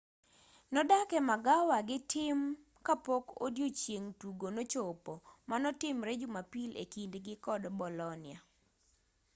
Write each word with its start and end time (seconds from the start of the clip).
nodak 0.73 1.09
e 1.19 1.19
magawa 1.29 1.77
gi 1.87 1.97
tim 2.11 2.39
kapok 2.85 3.25
odiochieng' 3.45 4.09
tugo 4.21 4.47
nochopo 4.55 5.13
manotimre 5.49 6.11
jumapili 6.21 6.73
ekindgi 6.83 7.33
kod 7.45 7.63
bolonia 7.79 8.39